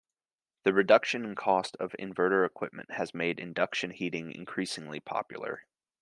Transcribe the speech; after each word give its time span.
The 0.63 0.73
reduction 0.73 1.23
in 1.25 1.35
cost 1.35 1.77
of 1.79 1.93
inverter 1.99 2.43
equipment 2.43 2.89
has 2.89 3.13
made 3.13 3.39
induction 3.39 3.91
heating 3.91 4.31
increasingly 4.31 4.99
popular. 4.99 5.67